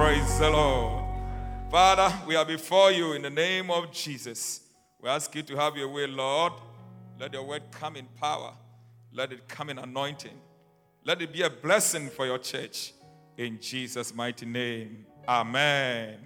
[0.00, 1.04] Praise the Lord.
[1.70, 4.62] Father, we are before you in the name of Jesus.
[4.98, 6.54] We ask you to have your way, Lord.
[7.18, 8.54] Let your word come in power.
[9.12, 10.40] Let it come in anointing.
[11.04, 12.94] Let it be a blessing for your church.
[13.36, 15.04] In Jesus' mighty name.
[15.28, 16.16] Amen.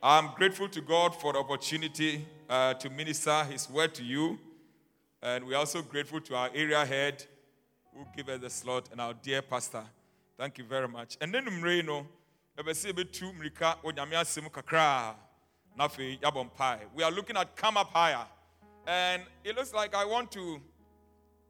[0.00, 4.38] I'm grateful to God for the opportunity uh, to minister His word to you.
[5.20, 7.24] And we're also grateful to our area head
[7.92, 9.82] who gave us the slot and our dear pastor.
[10.38, 11.16] Thank you very much.
[11.20, 11.46] And then,
[15.78, 18.24] Mreno, we are looking at come up higher.
[18.86, 20.60] And it looks like I want to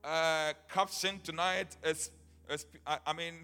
[0.03, 2.11] uh, caption tonight as,
[2.51, 2.67] as,
[3.07, 3.35] I mean,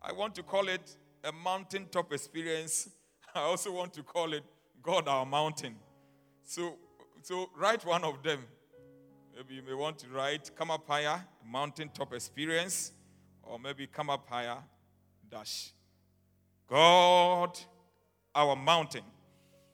[0.00, 2.88] I want to call it a mountaintop experience.
[3.34, 4.44] I also want to call it
[4.80, 5.74] God our mountain.
[6.44, 6.76] So,
[7.22, 8.44] so write one of them.
[9.36, 12.92] Maybe you may want to write come up higher, mountaintop experience,
[13.42, 14.58] or maybe come up higher,
[15.28, 15.72] dash.
[16.68, 17.58] God
[18.34, 19.04] our mountain.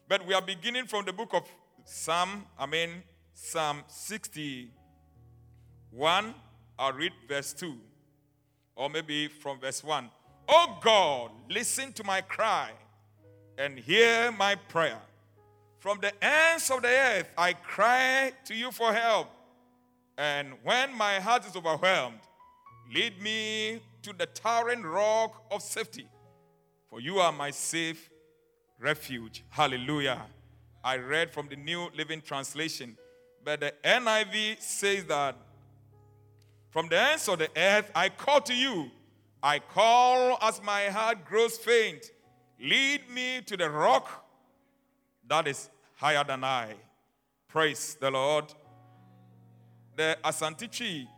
[0.09, 1.43] But we are beginning from the book of
[1.85, 6.35] Psalm, I mean, Psalm 61.
[6.79, 7.75] I'll read verse 2,
[8.77, 10.11] or maybe from verse 1.
[10.49, 12.71] Oh God, listen to my cry
[13.59, 15.01] and hear my prayer.
[15.79, 19.29] From the ends of the earth, I cry to you for help.
[20.17, 22.21] And when my heart is overwhelmed,
[22.93, 26.07] lead me to the towering rock of safety.
[26.95, 28.09] For you are my safe
[28.79, 29.43] refuge.
[29.51, 30.23] Hallelujah.
[30.85, 32.97] I read from the New Living Translation,
[33.45, 35.35] but the NIV says that
[36.71, 38.93] from the ends of the earth I call to you.
[39.43, 42.13] I call as my heart grows faint.
[42.61, 44.25] Lead me to the rock
[45.27, 46.75] that is higher than I.
[47.49, 48.55] Praise the Lord.
[49.97, 51.09] The Asantichi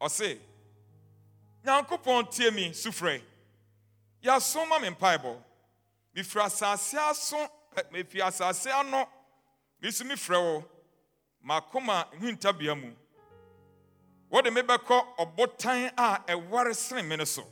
[0.00, 0.38] ɔse
[1.62, 3.20] nyankopɔn tie mi sufrɛ
[4.26, 5.36] yɛaso ma me mpaebɔ
[6.14, 7.38] mefiri asase aso
[7.76, 9.08] eh, mefiri asase ano.
[9.82, 10.64] Mesu mefrɛ wo.
[11.46, 12.92] Makoma hintabea mu.
[14.30, 17.46] Wode me bɛkɔ ɔbotan a ɛware sene me so.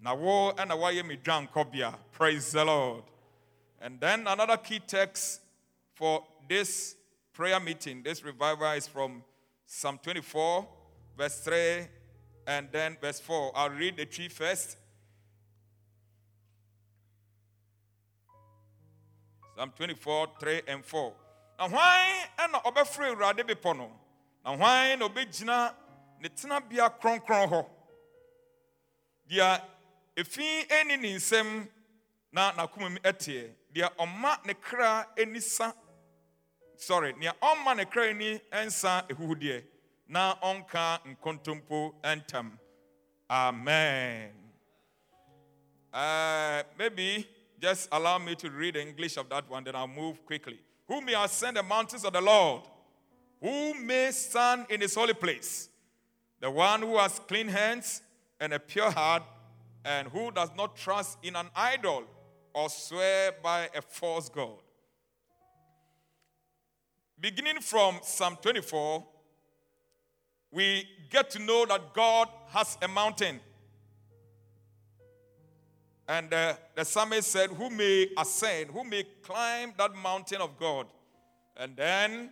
[0.00, 1.98] Na wo ɛna woayɛ me dwankɔbea.
[2.12, 3.04] Praise the lord.
[3.80, 5.40] And then another key text
[5.94, 6.96] for this
[7.32, 9.22] prayer meeting this revival is from
[9.64, 10.66] psalm 24
[11.16, 11.86] verse 3
[12.46, 14.76] and then verse 4 i'll read the Twi first
[19.58, 21.12] Psalm 24, 3 and 4.
[21.58, 23.90] Na hwan ɛna ɔbɛfrɛ awurade bepɔ no?
[24.44, 25.74] Na hwan na ɔbɛgyina
[26.20, 27.66] ne tenabea kronkron hɔ?
[29.28, 29.60] Deɛ
[30.16, 31.68] efi ɛni ne nsam
[32.30, 33.50] na n'akoma mu ɛteɛ.
[33.74, 35.40] Deɛ ne kra ani
[36.76, 39.64] sorry, nea ɔma ne kra ani nsa ehuhudeɛ
[40.06, 42.56] na ɔnka nkontompo ntam.
[43.28, 44.30] Amen.
[45.92, 47.28] Uh, maybe
[47.60, 50.60] just allow me to read the English of that one, then I'll move quickly.
[50.86, 52.62] Who may ascend the mountains of the Lord?
[53.40, 55.68] Who may stand in his holy place?
[56.40, 58.02] The one who has clean hands
[58.40, 59.22] and a pure heart,
[59.84, 62.04] and who does not trust in an idol
[62.54, 64.58] or swear by a false God.
[67.20, 69.04] Beginning from Psalm 24,
[70.52, 73.40] we get to know that God has a mountain.
[76.08, 80.86] And uh, the psalmist said, Who may ascend, who may climb that mountain of God?
[81.54, 82.30] And then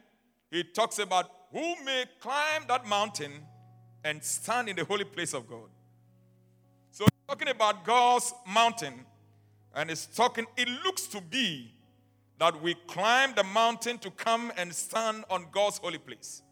[0.50, 3.32] he talks about who may climb that mountain
[4.02, 5.68] and stand in the holy place of God.
[6.90, 8.94] So, he's talking about God's mountain,
[9.74, 11.72] and it's talking, it looks to be
[12.38, 16.42] that we climb the mountain to come and stand on God's holy place.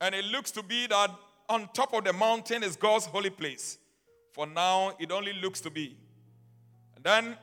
[0.00, 1.10] And it looks to be that
[1.48, 3.78] on top of the mountain is God's holy place.
[4.32, 5.96] For now, it only looks to be.
[7.04, 7.36] Then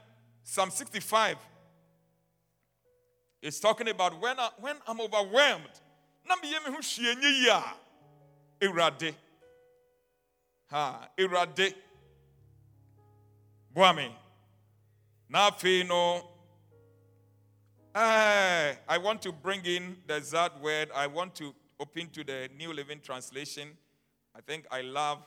[0.44, 1.38] Psalm 65
[3.44, 5.79] is talking about when, I, when I'm overwhelmed.
[8.59, 9.13] Erade.
[10.72, 11.75] Ha, Erade.
[13.75, 14.09] Boami.
[15.31, 16.28] Nafi no.
[17.93, 20.90] Eh, I want to bring in the that word.
[20.96, 23.69] I want to open to the New Living Translation.
[24.35, 25.19] I think I love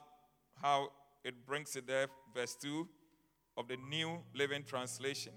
[0.61, 0.89] how
[1.25, 2.89] it brings it there, verse 2
[3.57, 5.33] of the New Living Translation.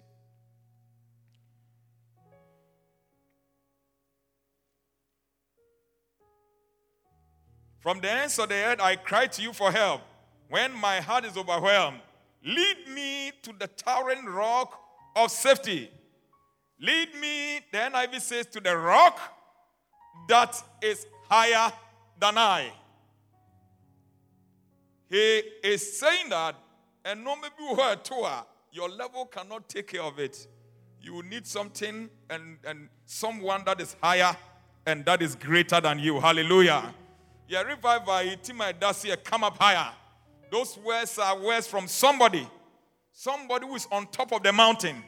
[7.80, 10.02] From the ends of the earth, I cry to you for help.
[10.50, 12.00] When my heart is overwhelmed,
[12.44, 14.78] lead me to the towering rock
[15.16, 15.90] of safety.
[16.80, 19.20] Lead me, the NIV says, to the rock
[20.28, 21.72] that is higher
[22.20, 22.72] than I.
[25.10, 26.56] He is saying that
[27.08, 30.46] and no maybe where to your level cannot take care of it.
[31.02, 34.36] You need something and, and someone that is higher
[34.86, 36.20] and that is greater than you.
[36.20, 36.94] Hallelujah.
[37.48, 39.90] Yeah, revival, it might does here come up higher.
[40.52, 42.46] Those words are words from somebody.
[43.14, 45.02] Somebody who is on top of the mountain.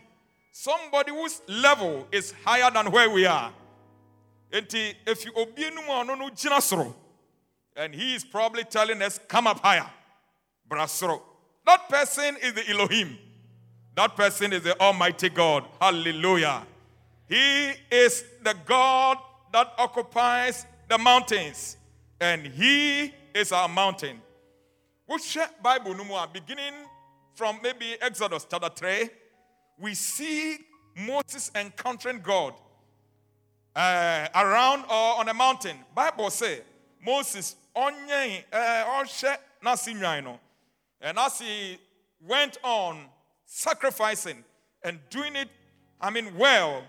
[0.53, 3.51] Somebody whose level is higher than where we are.
[4.51, 6.31] If you obey no
[7.75, 9.89] and he is probably telling us, come up higher.
[10.69, 11.21] Brasro.
[11.69, 13.15] That person is the Elohim.
[13.95, 15.65] That person is the Almighty God.
[15.79, 16.65] Hallelujah.
[17.27, 19.19] He is the God
[19.53, 21.77] that occupies the mountains.
[22.19, 24.19] And he is our mountain.
[25.05, 25.93] Which Bible
[26.33, 26.73] beginning
[27.35, 29.09] from maybe Exodus chapter 3,
[29.77, 30.57] we see
[30.97, 32.55] Moses encountering God
[33.75, 35.77] uh, around or on a mountain.
[35.93, 36.61] Bible say
[37.05, 39.93] Moses onye uh, nasi
[41.01, 41.77] and as he
[42.21, 43.05] went on
[43.45, 44.43] sacrificing
[44.83, 45.49] and doing it,
[45.99, 46.83] I mean, well,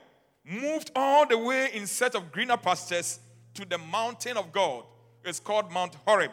[0.44, 3.20] moved all the way in search of greener pastures
[3.54, 4.84] to the mountain of God.
[5.24, 6.30] It's called Mount Horeb.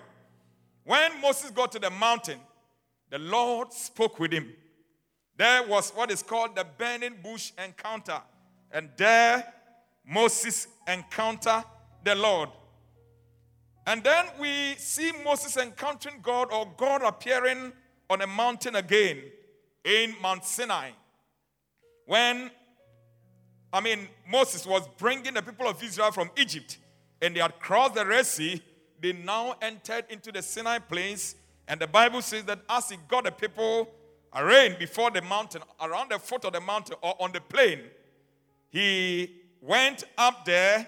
[0.84, 2.40] When Moses got to the mountain,
[3.10, 4.54] the Lord spoke with him.
[5.38, 8.22] There was what is called the burning bush encounter.
[8.72, 9.54] And there
[10.06, 11.64] Moses encountered
[12.04, 12.50] the Lord.
[13.88, 17.72] And then we see Moses encountering God or God appearing
[18.10, 19.24] on a mountain again
[19.86, 20.90] in Mount Sinai.
[22.06, 22.52] When,
[23.72, 26.80] I mean, Moses was bringing the people of Israel from Egypt
[27.22, 28.62] and they had crossed the Red Sea,
[29.00, 31.38] they now entered into the Sinai plains.
[31.66, 33.90] And the Bible says that as he got the people
[34.36, 37.80] arrayed before the mountain, around the foot of the mountain or on the plain,
[38.70, 40.86] he went up there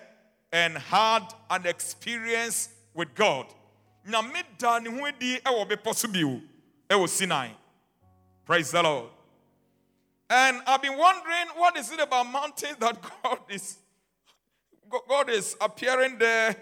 [0.52, 2.70] and had an experience
[3.00, 3.46] with God.
[4.06, 4.44] Nyame
[4.84, 7.50] ne ho adi wɔ bepɔ so bio Sinai.
[8.46, 9.10] Praise the Lord.
[10.30, 13.78] And I've been wondering what is it about mountains that God is
[15.08, 16.56] God is appearing there.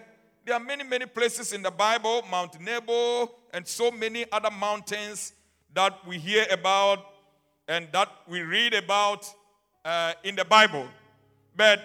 [0.44, 5.32] There are many, many places in the Bible, Mount Nebo, and so many other mountains
[5.74, 7.00] that we hear about
[7.66, 9.26] and that we read about
[9.84, 10.86] uh, in the Bible.
[11.56, 11.80] But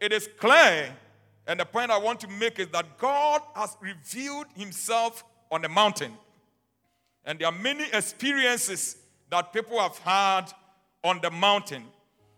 [0.00, 0.96] it is clear,
[1.48, 5.68] and the point I want to make is that God has revealed himself on the
[5.68, 6.12] mountain.
[7.24, 8.96] And there are many experiences
[9.30, 10.52] that people have had
[11.02, 11.84] on the mountain.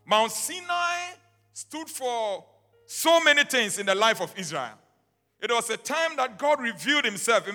[0.07, 1.15] Mount Sinai
[1.53, 2.45] stood for
[2.87, 4.79] so many things in the life of Israel.
[5.41, 7.49] It was a time that God revealed himself.
[7.49, 7.53] i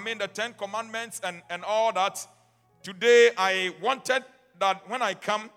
[0.00, 2.26] mean the ten commandments and and all that
[2.82, 4.24] today i wanted
[4.58, 5.50] that when i come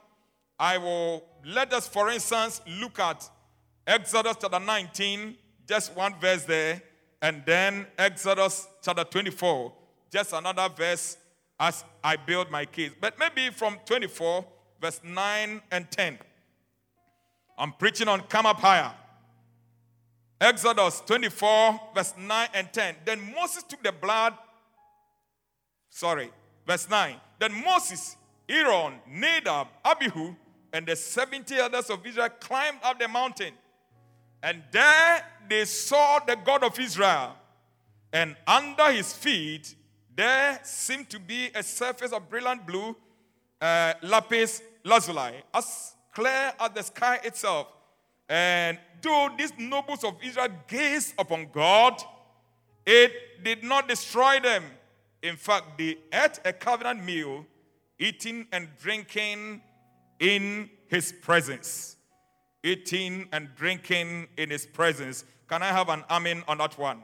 [0.60, 3.30] i will let us for instance look at
[3.86, 5.36] exodus chapter 19
[5.68, 6.82] just one verse there
[7.22, 9.74] and then exodus chapter 24
[10.12, 11.18] just another verse
[11.60, 14.46] as i build my case but maybe from 24
[14.82, 16.18] verse 9 and 10
[17.58, 18.92] i'm preaching on come up higher
[20.40, 22.96] Exodus 24, verse 9 and 10.
[23.06, 24.34] Then Moses took the blood.
[25.90, 26.30] Sorry,
[26.68, 27.16] verse 9.
[27.40, 28.18] Then Moses,
[28.50, 30.36] Aaron, Nadab, Abihu,
[30.76, 33.54] and the 70 others of Israel climbed up the mountain.
[34.44, 37.34] And there they saw the God of Israel.
[38.12, 39.74] And under his feet,
[40.14, 42.94] there seemed to be a surface of brilliant blue,
[43.62, 47.68] uh, lapis lazuli, as clear as the sky itself.
[48.28, 52.04] And though these nobles of Israel gazed upon God,
[52.86, 53.14] it
[53.46, 54.66] did not destroy them.
[55.24, 57.46] In fact, they ate a covenant meal,
[57.98, 59.62] eating and drinking
[60.20, 61.98] in his presence.
[62.64, 65.24] Eating and drinking in his presence.
[65.48, 67.02] Can I have an amen on that one?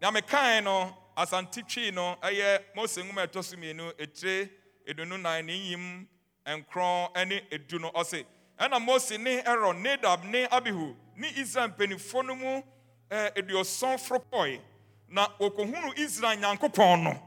[0.00, 4.48] Now, me kind no asante no ɛyɛ mose nwoma ɛtɔ so mmienu etire
[4.86, 6.08] edunu nan ne yim
[6.46, 8.24] nkron ɛne edu no ɔse
[8.58, 12.62] ɛna mose ne aaron nadab ne abihu ne israel mpanimfoɔ no mu
[13.10, 14.60] aduɔsɔn foro kɔe
[15.08, 17.20] na wɔkɔhunu israel nyankopɔn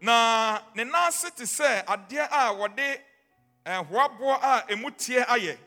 [0.00, 3.00] na ne nan ase te sɛ adeɛ a wɔde
[3.64, 5.58] hoaboɔ a emu teɛ ayɛ.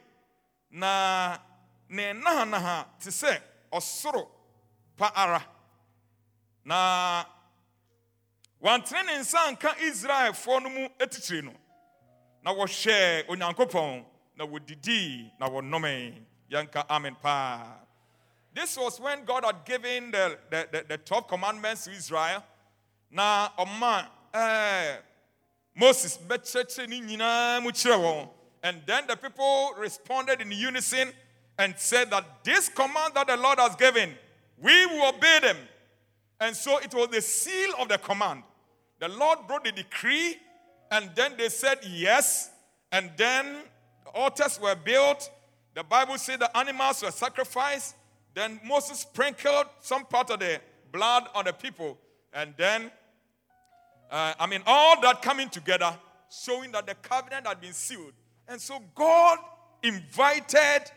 [0.71, 1.37] Na
[1.89, 4.27] ne nahanaha te sɛ ɔsoro
[4.97, 5.43] pa ara.
[6.65, 7.25] Na
[8.61, 11.53] wantene ne nsa nka israelfoɔ no mu atitire no.
[12.43, 14.05] Na wɔhwɛ onyankopɔn
[14.35, 17.79] na wɔdidii na wɔnome yɛnka amen paa
[18.53, 22.43] this was when god had given the, the, the, the 12 commandments to israel.
[23.11, 24.97] Na eh, Eh,
[25.75, 28.27] moses nyinaa mu
[28.61, 31.11] and then the people responded in unison
[31.57, 34.15] and said that this command that the lord has given
[34.61, 35.57] We will obey them.
[36.39, 38.43] And so it was the seal of the command.
[38.99, 40.37] The Lord brought the decree,
[40.91, 42.49] and then they said yes,
[42.91, 43.45] and then
[44.03, 45.29] the altars were built.
[45.75, 47.95] The Bible said the animals were sacrificed.
[48.33, 50.59] Then Moses sprinkled some part of the
[50.91, 51.97] blood on the people,
[52.33, 52.91] and then,
[54.09, 55.95] uh, I mean, all that coming together,
[56.29, 58.13] showing that the covenant had been sealed.
[58.47, 59.37] And so God
[59.83, 60.91] invited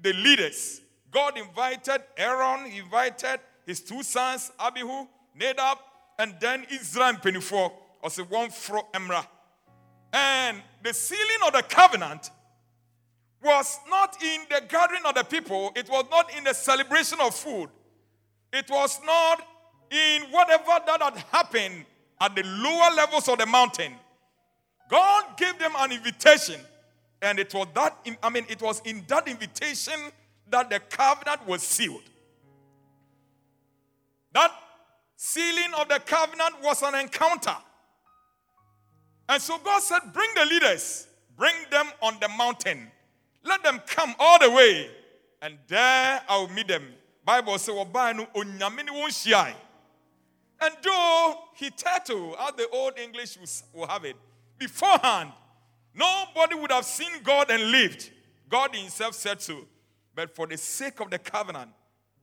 [0.00, 0.80] the leaders.
[1.10, 5.78] God invited Aaron, he invited his two sons, Abihu, Nadab,
[6.18, 9.26] and then Israel Penifo, also one fro Emra.
[10.12, 12.30] And the sealing of the covenant
[13.42, 17.34] was not in the gathering of the people, it was not in the celebration of
[17.34, 17.68] food,
[18.52, 19.42] it was not
[19.90, 21.84] in whatever that had happened
[22.20, 23.92] at the lower levels of the mountain.
[24.88, 26.60] God gave them an invitation,
[27.20, 29.94] and it was that, I mean, it was in that invitation
[30.48, 32.02] that the covenant was sealed.
[34.32, 34.52] That
[35.16, 37.56] sealing of the covenant was an encounter.
[39.28, 42.90] And so God said, Bring the leaders, bring them on the mountain.
[43.42, 44.90] Let them come all the way,
[45.42, 46.84] and there I will meet them.
[47.24, 47.74] Bible says,
[50.60, 53.36] And though he tattooed, as the old English
[53.72, 54.16] will have it,
[54.58, 55.32] beforehand,
[55.94, 58.10] nobody would have seen God and lived.
[58.48, 59.66] God himself said so.
[60.14, 61.70] But for the sake of the covenant,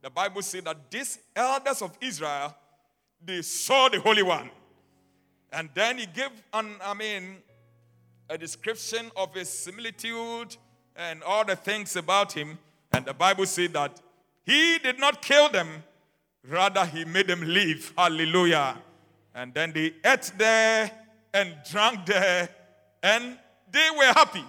[0.02, 2.56] the Bible says that these elders of Israel,
[3.24, 4.50] they saw the Holy One.
[5.52, 7.38] And then he gave an, I mean,
[8.30, 10.58] a description of his similitude
[10.96, 12.58] and all the things about him.
[12.92, 14.02] And the Bible said that
[14.46, 15.84] he did not kill them,
[16.48, 17.94] rather, he made them live.
[17.98, 18.78] Hallelujah.
[19.36, 20.92] And then they ate there
[21.34, 22.50] and drank there,
[23.02, 23.38] and
[23.72, 24.46] they were happy.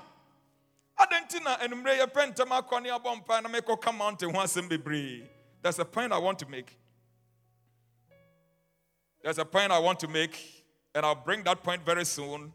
[0.98, 5.22] Adentina and Mreya Pentama Konya Bompa and mountain once in Bibri.
[5.62, 6.76] That's a point I want to make.
[9.22, 10.38] There's a point I want to make,
[10.94, 12.52] and I'll bring that point very soon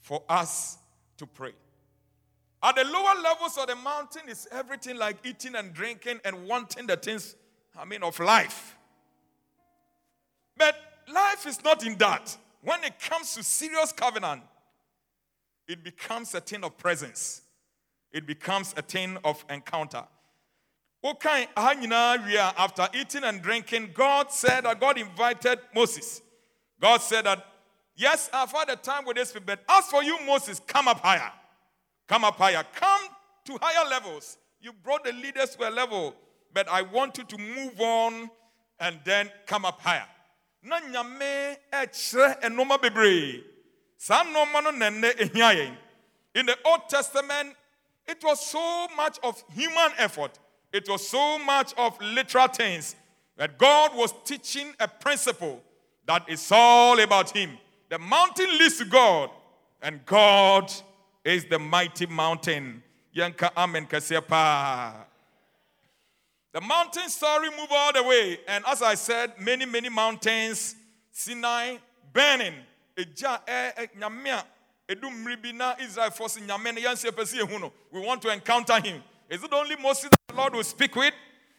[0.00, 0.76] for us
[1.16, 1.52] to pray.
[2.62, 6.86] At the lower levels of the mountain is everything like eating and drinking and wanting
[6.86, 7.34] the things,
[7.76, 8.76] I mean, of life.
[10.56, 10.76] But
[11.12, 12.36] life is not in that.
[12.62, 14.42] When it comes to serious covenant,
[15.66, 17.42] it becomes a thing of presence,
[18.12, 20.04] it becomes a thing of encounter.
[21.02, 26.22] Okay, after eating and drinking, God said that God invited Moses.
[26.80, 27.44] God said that,
[27.94, 31.00] yes, I've had a time with this people, but as for you, Moses, come up
[31.00, 31.30] higher.
[32.08, 32.64] Come up higher.
[32.74, 33.02] Come
[33.44, 34.38] to higher levels.
[34.60, 36.14] You brought the leaders to a level,
[36.54, 38.30] but I want you to move on
[38.80, 40.06] and then come up higher.
[40.62, 41.56] Na nyame
[42.80, 43.42] bebree.
[43.98, 45.76] Saa no nnɛ
[46.34, 47.54] In the Old Testament,
[48.06, 50.38] it was so much of human effort.
[50.72, 52.96] It was so much of literal things
[53.36, 55.60] that God was teaching a principle
[56.06, 57.58] that is all about Him.
[57.88, 59.30] The mountain leads to God,
[59.82, 60.72] and God
[61.24, 62.82] is the mighty mountain.
[63.12, 65.06] Yanka Amen Kasiepa.
[66.54, 70.76] The mountain story move all the way, and as I said, many, many mountains,
[71.10, 71.78] Sinai,
[72.12, 72.54] burning.
[72.96, 73.04] We
[78.00, 79.02] want to encounter him.
[79.28, 81.12] Is it only Moses that the Lord will speak with?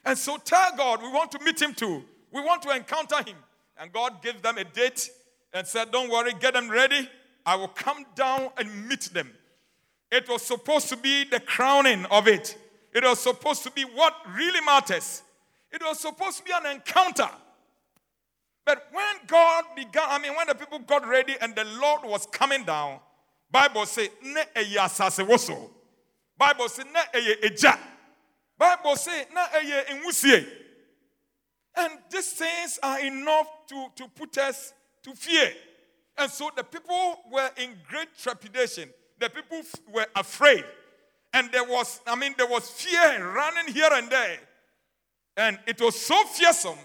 [0.06, 2.02] And so tell God, we want to meet him too.
[2.32, 3.36] We want to encounter him.
[3.78, 5.10] And God gave them a date
[5.52, 7.10] and said, Don't worry, get them ready.
[7.46, 9.30] I will come down and meet them.
[10.10, 12.58] It was supposed to be the crowning of it.
[12.96, 15.22] It was supposed to be what really matters.
[15.70, 17.30] It was supposed to be an encounter.
[18.66, 22.25] But when God began, I mean, when the people got ready and the Lord was
[22.25, 23.00] coming down,
[23.52, 24.44] Bible says, ne
[26.38, 27.80] bible say na ɛyɛ egya
[28.58, 30.46] bible say na ɛyɛ nwusie
[31.78, 34.74] and these things are enough to, to put us
[35.04, 35.52] to fear.
[36.18, 38.90] And so the people were in great trepidation.
[39.20, 39.62] The people
[39.92, 40.64] were afraid
[41.36, 44.39] and there was i mean there was fear running here and there.
[45.38, 46.80] And it was so fearsome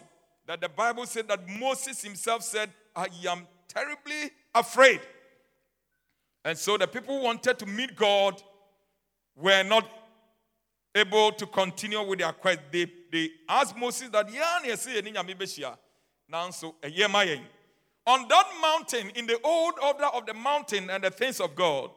[0.47, 5.01] that the bible said that moses himself said i am terribly afraid.
[6.45, 8.43] And so the people wanted to meet god
[9.37, 9.89] were not
[10.95, 12.59] able to continue with their quest.
[12.73, 14.41] They, they asked Moses that, eh,
[18.07, 21.91] on that mountain, in the old order of the mountain and the things of God,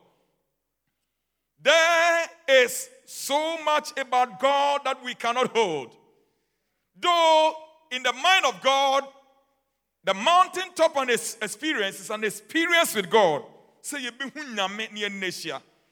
[1.64, 5.96] there is so much about God that we cannot hold.
[7.00, 7.54] Though,
[7.92, 9.04] in the mind of God,
[10.04, 13.44] the mountaintop and experience is an experience with God.
[13.82, 14.12] So you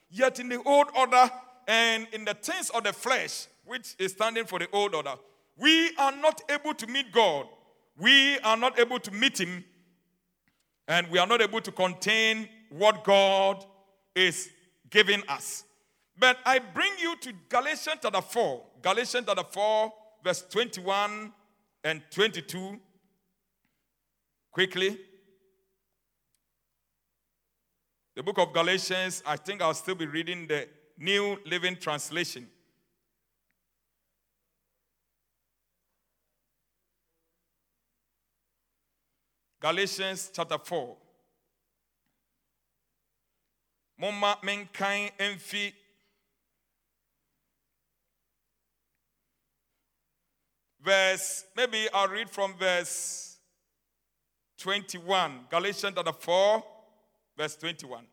[0.10, 1.32] Yet in the old order
[1.68, 5.16] and in the things of the flesh, which is standing for the old order,
[5.58, 7.48] we are not able to meet God.
[7.98, 9.63] We are not able to meet Him,
[10.88, 13.63] and we are not able to contain what God
[14.16, 14.50] is
[14.91, 15.63] giving us.
[16.17, 19.93] But I bring you to Galatians chapter 4, Galatians chapter 4,
[20.24, 21.31] verse 21
[21.83, 22.79] and 22.
[24.51, 25.00] Quickly.
[28.15, 30.67] The book of Galatians, I think I'll still be reading the
[30.98, 32.48] New Living Translation.
[39.62, 40.98] Galatians chapter 4.
[44.01, 45.74] Moma menkan emfi
[50.81, 53.38] verse maybe I'll read from verse
[54.58, 56.63] 21 Galatians chapter 4
[57.38, 58.05] verse 21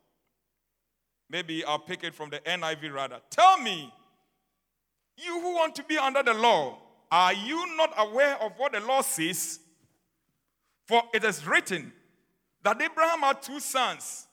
[1.31, 3.21] maybe I'll pick it from the NIV rather.
[3.31, 3.93] Tell me
[5.17, 6.79] you who want to be under the law
[7.11, 9.61] are you not aware of what the law says?
[10.87, 11.93] For it is written
[12.63, 14.28] that Abraham had two sons,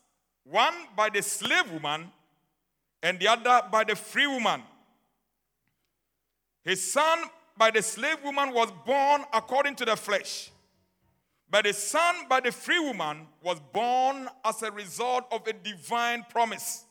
[0.46, 2.12] one by the slave woman
[3.04, 4.62] and the other by the free woman.
[6.64, 7.20] His son
[7.58, 10.52] by the slave woman was born according to the flesh,
[11.50, 16.26] but his son by the free woman was born as a result of a divine
[16.30, 16.86] promise.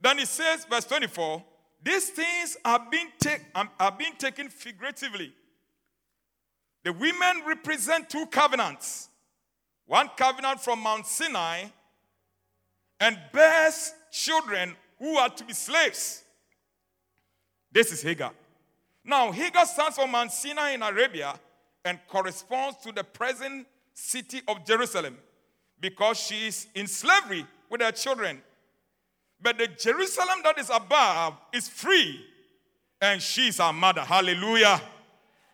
[0.00, 1.44] Then he says, verse 24,
[1.82, 5.34] these things are being, take, um, are being taken figuratively
[6.82, 9.09] the women represent two covenants
[9.86, 11.64] one covenant from Mount Sinai
[13.00, 16.22] and bears children who are to be slaves.
[17.72, 18.32] This is Hagar.
[19.04, 21.38] Now, Hagar stands for Mount Sinai in Arabia
[21.84, 25.16] and corresponds to the present city of Jerusalem
[25.80, 28.42] because she is in slavery with her children.
[29.40, 32.20] But the Jerusalem that is above is free,
[33.00, 34.02] and she is our mother.
[34.02, 34.80] Hallelujah.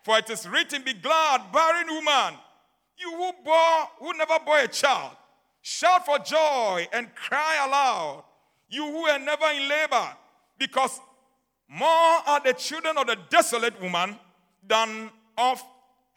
[0.03, 2.33] For it is written, Be glad, barren woman,
[2.99, 5.11] you who bore, who never bore a child.
[5.61, 8.23] Shout for joy and cry aloud,
[8.69, 10.07] you who are never in labor,
[10.57, 10.99] because
[11.69, 14.17] more are the children of the desolate woman
[14.65, 15.61] than of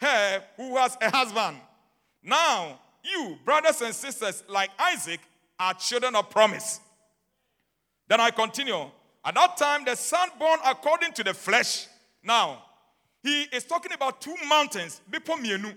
[0.01, 1.57] her who has a husband.
[2.23, 5.21] Now, you, brothers and sisters, like Isaac,
[5.59, 6.81] are children of promise.
[8.09, 8.91] Then I continue.
[9.25, 11.87] At that time, the son born according to the flesh.
[12.23, 12.63] Now,
[13.23, 15.75] he is talking about two mountains, Bipomienu,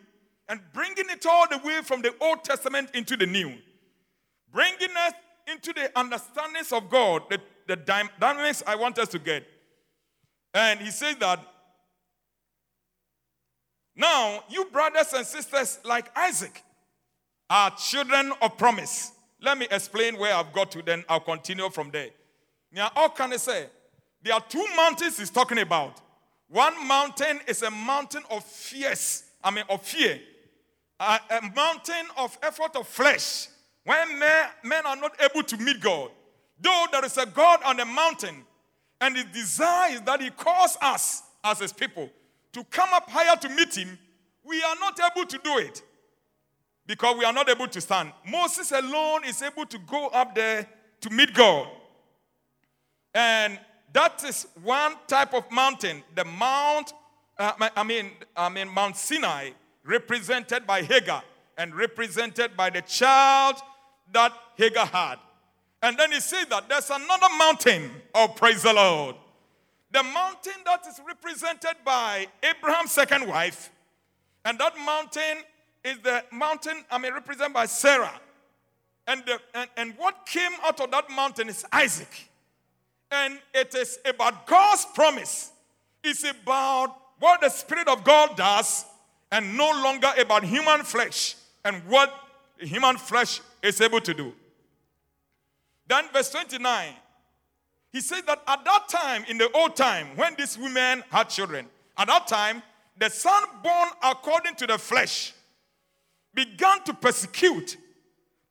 [0.50, 3.54] and bringing it all the way from the Old Testament into the New.
[4.52, 5.14] Bringing us
[5.52, 9.46] into the understandings of God, the, the dynamics I want us to get.
[10.54, 11.40] And he says that
[13.96, 16.64] now, you brothers and sisters like Isaac
[17.50, 19.12] are children of promise.
[19.42, 22.10] Let me explain where I've got to, then I'll continue from there.
[22.72, 23.68] Now, how can I say?
[24.24, 26.02] There are two mountains he's talking about.
[26.48, 30.20] One mountain is a mountain of fears, I mean, of fear.
[31.04, 33.48] A, a mountain of effort of flesh.
[33.84, 36.12] When men, men are not able to meet God.
[36.60, 38.46] Though there is a God on the mountain,
[39.02, 42.10] and his desire is that he calls us as his people
[42.54, 44.00] to come up higher to meet him,
[44.46, 45.82] we are not able to do it
[46.86, 48.12] because we are not able to stand.
[48.26, 50.68] Moses alone is able to go up there
[51.02, 51.68] to meet God.
[53.14, 53.60] And
[53.92, 56.04] that is one type of mountain.
[56.16, 56.94] The Mount,
[57.38, 59.52] uh, I mean, I mean Mount Sinai,
[59.84, 61.24] represented by Hagar
[61.58, 63.56] and represented by the child
[64.12, 65.18] that Hagar had.
[65.82, 67.92] And then he says that there's another mountain.
[68.16, 69.16] Oh, praise the Lord.
[69.92, 73.70] The mountain that is represented by Abraham's second wife,
[74.46, 75.44] and that mountain
[75.84, 78.20] is the mountain, I mean, represented by Sarah.
[79.06, 82.30] And, the, and, and what came out of that mountain is Isaac.
[83.12, 85.52] And it is about God's promise.
[86.04, 88.86] It's about what the Spirit of God does
[89.34, 92.14] and no longer about human flesh and what
[92.60, 94.32] human flesh is able to do.
[95.88, 96.94] Then, verse 29,
[97.92, 101.66] he said that at that time, in the old time, when these women had children,
[101.98, 102.62] at that time,
[103.00, 105.34] the son born according to the flesh
[106.36, 107.78] began to persecute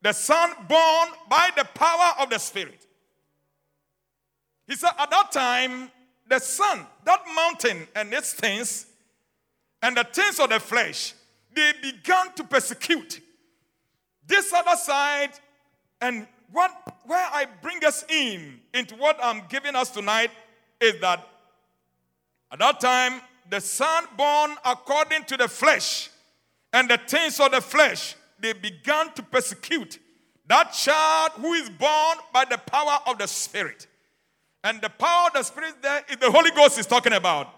[0.03, 2.89] the son born by the power of the Spirit.
[4.67, 5.93] He said, At that time,
[6.29, 8.87] the sun, that mountain and its things,
[9.83, 11.15] and the things of the flesh,
[11.53, 13.21] they began to persecute
[14.27, 15.33] this other side.
[16.01, 16.71] And what
[17.05, 20.31] where I bring us in into what I'm giving us tonight
[20.81, 21.27] is that
[22.51, 26.11] at that time, the son born according to the flesh
[26.73, 29.99] and the things of the flesh, they began to persecute
[30.47, 33.87] that child who is born by the power of the Spirit.
[34.65, 37.49] And the power of the Spirit there is the Holy Ghost is talking about.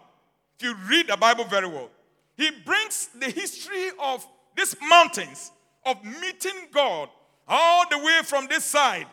[0.58, 1.90] if you read the Bible very well,
[2.36, 5.52] he brings the history of these mountains
[5.84, 7.08] of meeting God
[7.46, 9.06] all the way from this side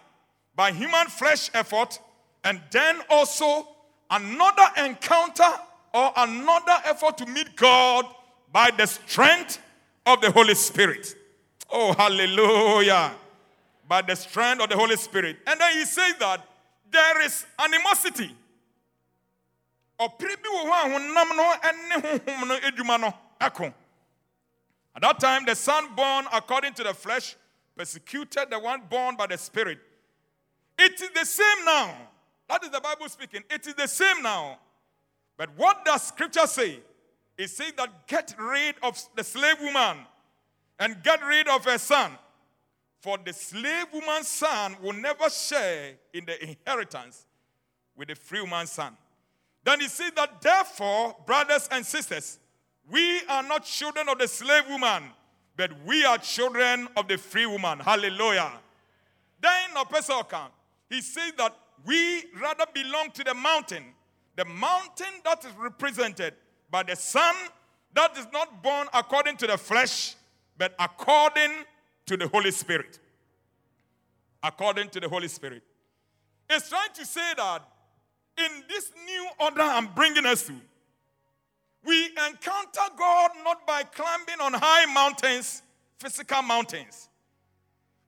[0.55, 1.99] by human flesh effort,
[2.43, 3.67] and then also
[4.09, 5.49] another encounter
[5.93, 8.05] or another effort to meet God
[8.51, 9.59] by the strength
[10.05, 11.15] of the Holy Spirit.
[11.71, 13.11] Oh, hallelujah.
[13.87, 15.37] By the strength of the Holy Spirit.
[15.47, 16.45] And then he says that
[16.91, 18.35] there is animosity.
[24.95, 27.35] At that time, the son born according to the flesh
[27.77, 29.77] persecuted the one born by the spirit.
[30.77, 31.95] It is the same now.
[32.49, 33.43] That is the Bible speaking.
[33.49, 34.57] It is the same now.
[35.37, 36.79] But what does scripture say?
[37.37, 39.97] It says that get rid of the slave woman
[40.79, 42.11] and get rid of her son.
[43.01, 47.25] For the slave woman's son will never share in the inheritance
[47.95, 48.97] with the free woman's son.
[49.63, 52.39] Then he says that therefore, brothers and sisters,
[52.89, 55.03] we are not children of the slave woman,
[55.55, 57.79] but we are children of the free woman.
[57.79, 58.51] Hallelujah.
[59.41, 60.53] Then account,
[60.89, 63.83] he says that we rather belong to the mountain,
[64.35, 66.33] the mountain that is represented
[66.69, 67.35] by the son
[67.93, 70.15] that is not born according to the flesh,
[70.57, 71.51] but according
[72.05, 72.99] to the Holy Spirit.
[74.43, 75.63] According to the Holy Spirit.
[76.49, 77.61] It's trying to say that
[78.37, 80.53] in this new order I'm bringing us to,
[81.83, 85.63] we encounter God not by climbing on high mountains,
[85.99, 87.09] physical mountains,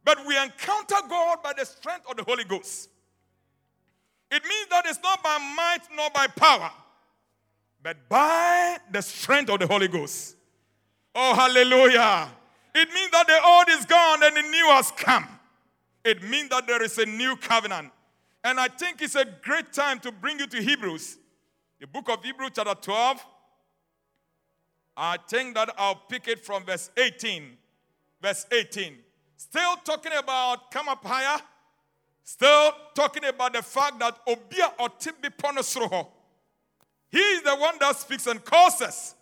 [0.06, 2.90] but we encounter God by the strength of the Holy Ghost.
[4.30, 6.72] It means that it's not by might nor by power,
[7.82, 10.36] but by the strength of the Holy Ghost.
[11.16, 12.30] Oh, hallelujah.
[12.76, 15.28] It means that the old is gone and the new has come.
[16.04, 17.92] It means that there is a new covenant.
[18.44, 21.18] And I think it's a great time to bring you to Hebrews,
[21.80, 23.26] the book of Hebrews, chapter 12.
[24.96, 27.58] I think that I'll pick it from verse 18.
[28.22, 28.96] Verse 18.
[29.38, 31.42] Still talking about come up higher.
[32.24, 36.08] Still talking about the fact that Obia Otibi Ponosroho.
[37.10, 39.16] He is the one that speaks and calls us.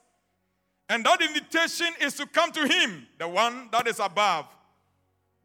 [0.90, 4.46] And that invitation is to come to Him, the one that is above.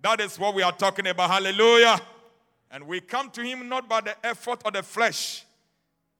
[0.02, 1.30] That is what we are talking about.
[1.30, 2.00] Hallelujah.
[2.70, 5.44] And we come to Him not by the effort of the flesh,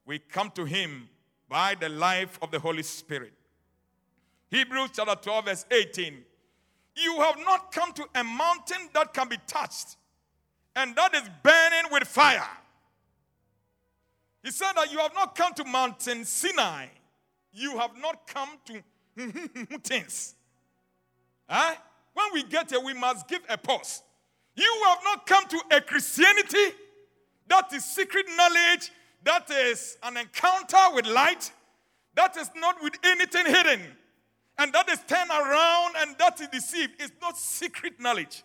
[0.05, 1.09] we come to Him
[1.49, 3.33] by the life of the Holy Spirit.
[4.51, 6.25] Hebrews chapter 12, verse 18.
[6.97, 9.97] You have not come to a mountain that can be touched
[10.77, 12.49] and that is burning with fire.
[14.43, 16.87] He said that you have not come to Mountain Sinai.
[17.53, 20.35] You have not come to things.
[21.49, 21.75] Huh?
[22.13, 24.03] When we get here, we must give a pause.
[24.57, 26.75] You have not come to a Christianity
[27.49, 28.91] that is secret knowledge,
[29.25, 31.53] that is an encounter with light,
[32.15, 33.81] that is not with anything hidden,
[34.59, 36.95] and that is turned around and that is deceived.
[36.99, 38.43] It's not secret knowledge.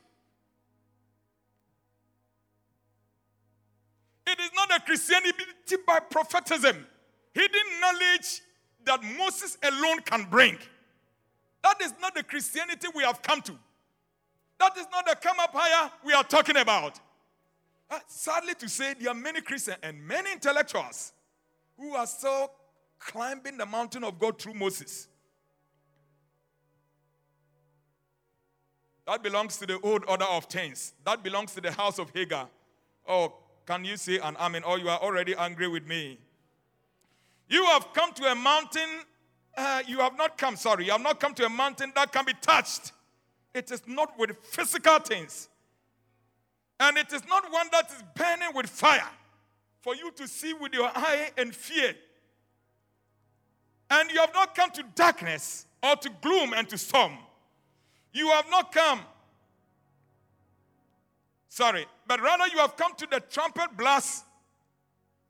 [4.27, 5.43] It is not a Christianity
[5.87, 6.85] by prophetism,
[7.33, 8.41] hidden knowledge
[8.85, 10.57] that Moses alone can bring.
[11.63, 13.53] That is not the Christianity we have come to.
[14.61, 16.99] That is not the come up higher we are talking about.
[17.89, 21.13] Uh, sadly to say, there are many Christians and many intellectuals
[21.79, 22.51] who are still
[22.99, 25.07] climbing the mountain of God through Moses.
[29.07, 30.93] That belongs to the old order of things.
[31.05, 32.47] That belongs to the house of Hagar.
[33.07, 33.33] Oh,
[33.65, 34.61] can you say an amen?
[34.63, 36.19] Or you are already angry with me?
[37.49, 38.89] You have come to a mountain.
[39.57, 42.25] Uh, you have not come, sorry, you have not come to a mountain that can
[42.25, 42.91] be touched.
[43.53, 45.49] It is not with physical things.
[46.79, 49.09] And it is not one that is burning with fire
[49.81, 51.93] for you to see with your eye and fear.
[53.89, 57.13] And you have not come to darkness or to gloom and to storm.
[58.13, 59.01] You have not come
[61.51, 64.23] Sorry, but rather you have come to the trumpet blast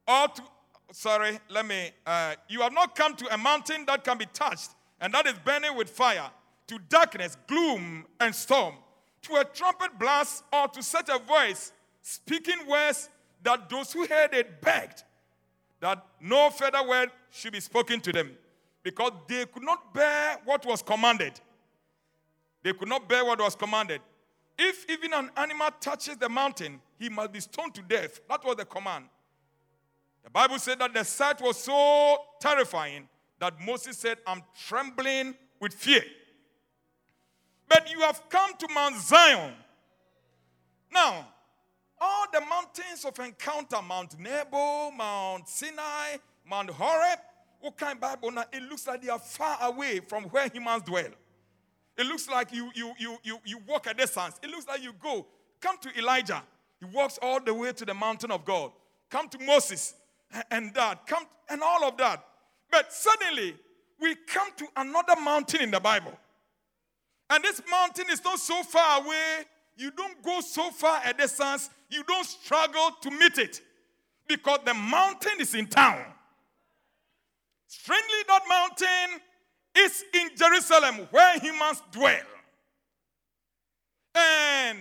[0.08, 0.44] or to,
[0.92, 4.70] sorry, let me, uh, you have not come to a mountain that can be touched
[5.00, 6.30] and that is burning with fire,
[6.72, 8.76] to darkness, gloom, and storm,
[9.22, 13.10] to a trumpet blast or to such a voice speaking words
[13.44, 15.04] that those who heard it begged
[15.82, 18.32] that no further word should be spoken to them
[18.84, 21.34] because they could not bear what was commanded.
[22.64, 24.00] They could not bear what was commanded.
[24.58, 28.22] If even an animal touches the mountain, he must be stoned to death.
[28.30, 29.06] That was the command.
[30.24, 35.74] The Bible said that the sight was so terrifying that Moses said, I'm trembling with
[35.74, 36.04] fear.
[37.72, 39.54] But you have come to Mount Zion.
[40.92, 41.26] Now,
[42.02, 47.20] all the mountains of encounter, Mount Nebo, Mount Sinai, Mount Horeb,
[47.62, 48.44] what kind of Bible now?
[48.52, 51.12] It looks like they are far away from where humans dwell.
[51.98, 54.38] It looks like you you you you you walk a distance.
[54.44, 55.26] It looks like you go.
[55.62, 56.44] Come to Elijah.
[56.78, 58.74] He walks all the way to the mountain of God.
[59.10, 59.94] Come to Moses
[60.50, 61.08] and that.
[61.08, 62.22] Come and all of that.
[62.70, 63.56] But suddenly
[63.98, 66.12] we come to another mountain in the Bible.
[67.32, 69.46] And this mountain is not so far away.
[69.78, 71.70] You don't go so far a distance.
[71.90, 73.62] You don't struggle to meet it
[74.28, 76.04] because the mountain is in town.
[77.68, 79.22] Strangely, that mountain
[79.78, 82.20] is in Jerusalem where humans dwell.
[84.14, 84.80] And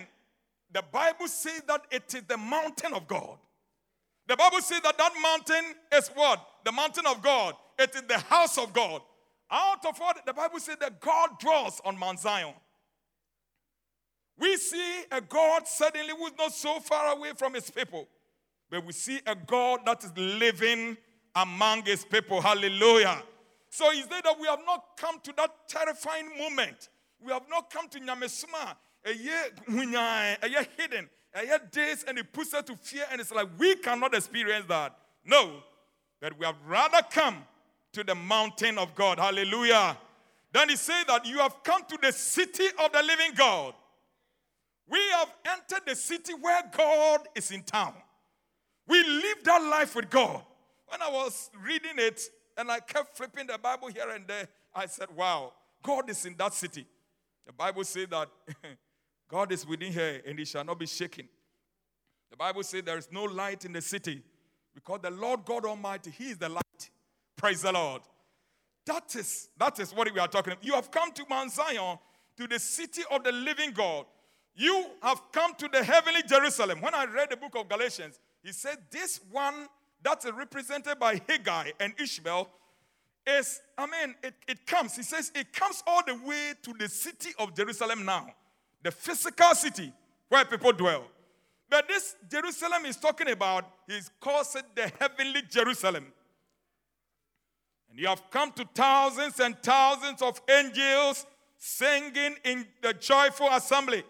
[0.72, 3.38] the Bible says that it is the mountain of God.
[4.26, 6.44] The Bible says that that mountain is what?
[6.64, 7.54] The mountain of God.
[7.78, 9.02] It is the house of God.
[9.50, 12.54] Out of what the Bible says that God dwells on Mount Zion.
[14.38, 18.08] We see a God suddenly who's not so far away from his people,
[18.70, 20.96] but we see a God that is living
[21.34, 22.40] among his people.
[22.40, 23.22] Hallelujah.
[23.68, 26.88] So there that we have not come to that terrifying moment?
[27.22, 32.18] We have not come to Nyamesuma, a year a year hidden, a year days, and
[32.18, 34.96] it puts us to fear, and it's like we cannot experience that.
[35.24, 35.62] No,
[36.22, 37.44] that we have rather come
[37.92, 39.18] to the mountain of God.
[39.18, 39.96] Hallelujah.
[40.52, 43.74] Then he said that you have come to the city of the living God.
[44.88, 47.94] We have entered the city where God is in town.
[48.88, 50.42] We live that life with God.
[50.88, 52.20] When I was reading it
[52.56, 56.34] and I kept flipping the Bible here and there, I said, Wow, God is in
[56.38, 56.84] that city.
[57.46, 58.28] The Bible says that
[59.30, 61.28] God is within here and he shall not be shaken.
[62.30, 64.22] The Bible says there is no light in the city
[64.74, 66.64] because the Lord God Almighty, He is the light.
[67.40, 68.02] Praise the Lord.
[68.84, 70.62] That is, that is what we are talking about.
[70.62, 71.98] You have come to Mount Zion,
[72.36, 74.04] to the city of the living God.
[74.54, 76.82] You have come to the heavenly Jerusalem.
[76.82, 79.68] When I read the book of Galatians, he said, This one
[80.02, 82.46] that's represented by Hagar and Ishmael
[83.26, 84.96] is, I mean, it, it comes.
[84.96, 88.26] He says, it comes all the way to the city of Jerusalem now,
[88.82, 89.90] the physical city
[90.28, 91.04] where people dwell.
[91.70, 96.12] But this Jerusalem is talking about, he calls it the heavenly Jerusalem.
[98.00, 101.26] You have come to thousands and thousands of angels
[101.58, 104.04] singing in the joyful assembly.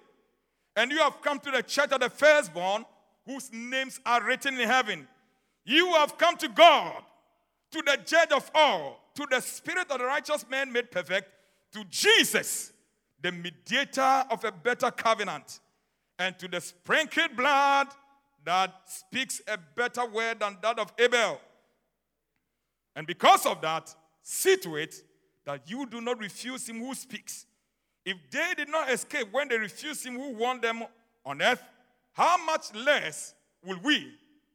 [0.77, 2.85] And you have come to the church of the firstborn,
[3.27, 5.09] whose names are written in heaven.
[5.65, 7.03] You have come to God,
[7.73, 11.29] to the judge of all, to the spirit of the righteous man made perfect,
[11.73, 12.71] to Jesus,
[13.21, 15.59] the mediator of a better covenant,
[16.17, 17.89] and to the sprinkled blood
[18.45, 21.41] that speaks a better word than that of Abel.
[22.97, 25.03] And because of that, see to it
[25.45, 27.47] that you do not refuse him who speaks.
[28.05, 30.85] If they did not escape when they refused him who warned them
[31.25, 31.63] on earth,
[32.13, 34.13] how much less will we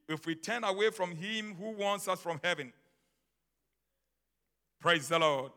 [0.08, 2.72] if we turn away from him who wants us from heaven?
[4.80, 5.52] Praise the Lord.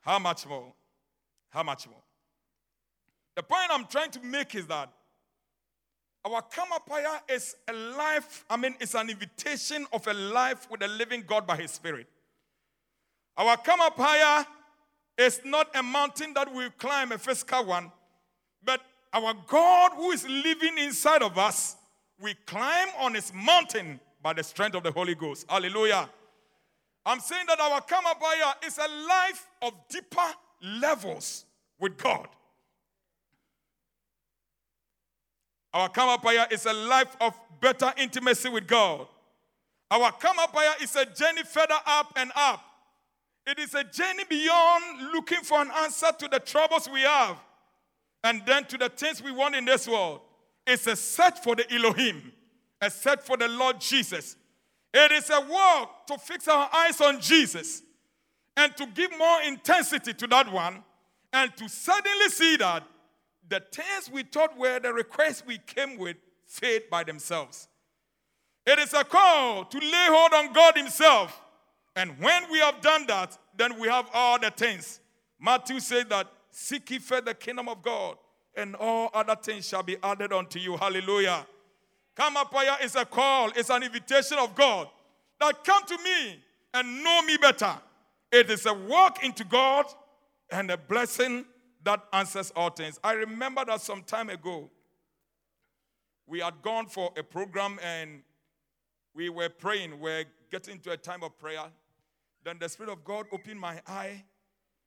[0.00, 0.72] How much more?
[1.50, 2.02] How much more?
[3.34, 4.90] The point I'm trying to make is that
[6.24, 10.88] our Kamapaya is a life, I mean, it's an invitation of a life with the
[10.88, 12.06] living God by His Spirit.
[13.36, 14.46] Our Kamapaya
[15.18, 17.90] is not a mountain that we climb, a physical one,
[18.64, 18.80] but
[19.12, 21.76] our God who is living inside of us,
[22.20, 25.46] we climb on His mountain by the strength of the Holy Ghost.
[25.48, 26.08] Hallelujah.
[27.04, 30.32] I'm saying that our Kamapaya is a life of deeper
[30.62, 31.44] levels
[31.80, 32.28] with God.
[35.72, 39.06] Our Kamapaya is a life of better intimacy with God.
[39.90, 42.62] Our Kamapaya is a journey further up and up.
[43.46, 47.36] It is a journey beyond looking for an answer to the troubles we have
[48.22, 50.20] and then to the things we want in this world.
[50.66, 52.32] It's a search for the Elohim,
[52.80, 54.36] a search for the Lord Jesus.
[54.94, 57.82] It is a walk to fix our eyes on Jesus
[58.56, 60.84] and to give more intensity to that one
[61.32, 62.84] and to suddenly see that
[63.52, 67.68] the things we thought were the requests we came with fade by themselves.
[68.66, 71.38] It is a call to lay hold on God Himself.
[71.94, 75.00] And when we have done that, then we have all the things.
[75.38, 78.16] Matthew said that seek ye first the kingdom of God,
[78.56, 80.78] and all other things shall be added unto you.
[80.78, 81.46] Hallelujah.
[82.16, 84.88] Kamapaya is a call, it's an invitation of God
[85.40, 87.74] that come to me and know me better.
[88.30, 89.84] It is a walk into God
[90.50, 91.44] and a blessing
[91.84, 92.98] that answers all things.
[93.02, 94.70] I remember that some time ago,
[96.26, 98.22] we had gone for a program and
[99.14, 101.64] we were praying, we are getting to a time of prayer.
[102.44, 104.24] Then the Spirit of God opened my eye,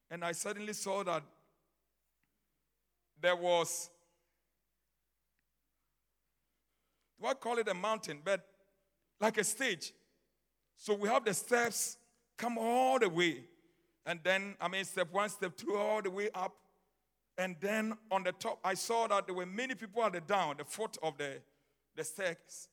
[0.10, 1.23] and I suddenly saw that
[3.21, 3.89] there was,
[7.19, 8.45] do I call it a mountain, but
[9.19, 9.93] like a stage.
[10.77, 11.97] So we have the steps
[12.38, 13.45] come all the way.
[14.05, 16.53] And then, I mean, step one, step two, all the way up.
[17.37, 20.55] And then on the top, I saw that there were many people at the down,
[20.57, 21.41] the foot of the,
[21.95, 22.69] the stairs.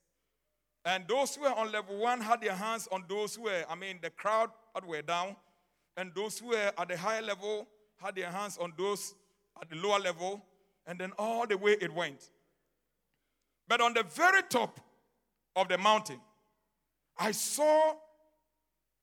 [0.84, 3.74] And those who were on level one had their hands on those who were, I
[3.74, 5.36] mean, the crowd that were down.
[5.96, 9.14] And those who were at the higher level had their hands on those
[9.60, 10.44] at the lower level.
[10.86, 12.30] And then all the way it went.
[13.68, 14.80] But on the very top
[15.54, 16.20] of the mountain,
[17.16, 17.94] I saw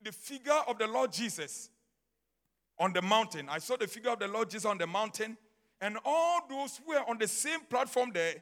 [0.02, 1.70] the figure of the Lord Jesus
[2.78, 3.48] on the mountain.
[3.50, 5.38] I saw the figure of the Lord Jesus on the mountain.
[5.82, 8.36] And all those who were on the same platform there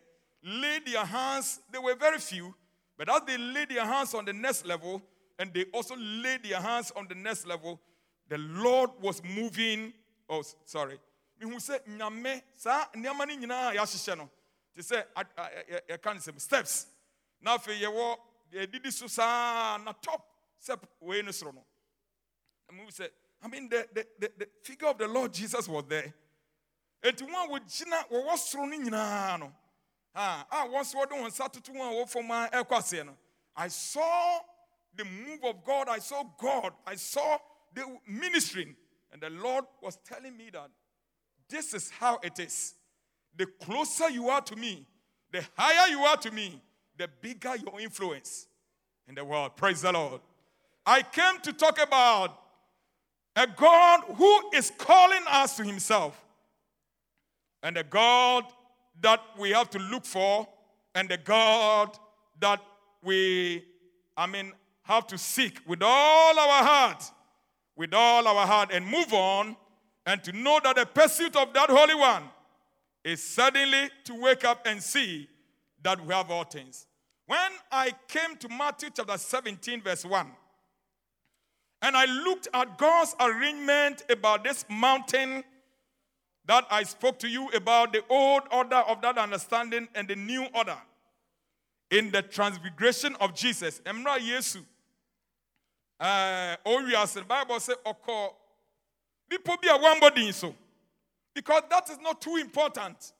[0.43, 2.53] laid their hands, they were very few,
[2.97, 5.01] but as they laid their hands on the next level,
[5.37, 7.79] and they also laid their hands on the next level,
[8.27, 9.93] the Lord was moving.
[10.29, 10.99] Oh, sorry.
[11.39, 14.27] mehu sɛ nyame saa nneɛma no nyinaa yɛahyehyɛ no
[14.73, 15.05] te sɛ
[15.87, 16.87] yɛka no sɛm steps
[17.39, 18.17] na afei yɛwɔ
[18.51, 20.25] yɛdidi so saa na top
[20.57, 21.63] step wei no soro no
[22.73, 23.07] mehu sɛ
[23.41, 26.13] I mean, the, the, the, the figure of the Lord Jesus was there.
[27.03, 29.53] Enti wɔn a wɔgyina wɔwɔ soro no nyinaa no
[30.15, 33.17] a wɔn nso wɔde wɔn nsa toto wɔn a a ɛkɔ aseɛ no
[33.55, 34.39] i saw
[34.95, 37.37] the move of god i saw god i saw
[37.73, 38.75] the ministering
[39.11, 40.69] and the lord was telling me that
[41.49, 42.73] this is how it is.
[43.37, 44.85] The closer you are to me
[45.31, 46.61] the higher you are to me
[46.97, 48.47] the bigger your influence
[49.07, 49.55] in the world.
[49.55, 50.21] Praise the lord.
[50.85, 52.39] I came to talk about
[53.35, 56.23] a god who is calling us to himself
[57.67, 58.45] and the God
[59.01, 60.47] that we have to look for,
[60.95, 61.89] and the God
[62.39, 62.61] that
[63.03, 63.61] we,
[64.15, 64.53] I mean,
[64.83, 67.03] have to seek with all our heart,
[67.75, 69.57] with all our heart, and move on,
[70.05, 72.23] and to know that the pursuit of that Holy One
[73.03, 75.27] is suddenly to wake up and see
[75.83, 76.87] that we have all things.
[77.25, 80.25] When I came to Matthew chapter 17, verse 1,
[81.81, 85.43] and I looked at God's arrangement about this mountain
[86.47, 90.47] that I spoke to you about the old order of that understanding and the new
[90.55, 90.77] order
[91.91, 93.81] in the transfiguration of Jesus.
[93.85, 94.63] Emra Yesu.
[95.99, 98.35] Oh, yes, the Bible says, Oko.
[99.29, 100.55] People be a one body so.
[101.35, 103.11] Because that is not too important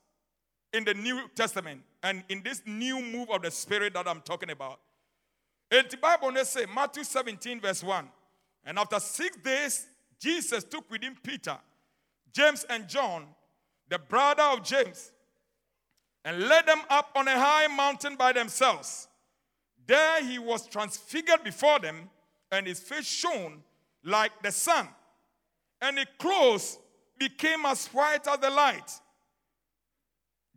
[0.72, 4.50] in the New Testament and in this new move of the Spirit that I'm talking
[4.50, 4.80] about.
[5.70, 8.08] And the Bible says, Matthew 17, verse 1.
[8.64, 9.86] And after six days,
[10.18, 11.58] Jesus took with him Peter
[12.32, 13.26] James and John,
[13.88, 15.12] the brother of James,
[16.24, 19.08] and led them up on a high mountain by themselves.
[19.86, 22.10] There he was transfigured before them,
[22.52, 23.62] and his face shone
[24.04, 24.88] like the sun,
[25.80, 26.78] and his clothes
[27.18, 28.90] became as white as the light.